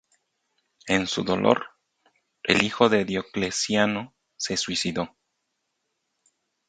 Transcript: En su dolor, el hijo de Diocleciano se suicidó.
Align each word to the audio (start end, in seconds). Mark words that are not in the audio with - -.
En 0.87 1.05
su 1.05 1.23
dolor, 1.23 1.63
el 2.41 2.63
hijo 2.63 2.89
de 2.89 3.05
Diocleciano 3.05 4.15
se 4.35 4.57
suicidó. 4.57 5.15